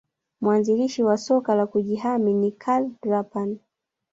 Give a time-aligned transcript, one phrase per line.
[0.41, 3.57] Mwanzilishi wa soka la kujihami ni Karl Rapan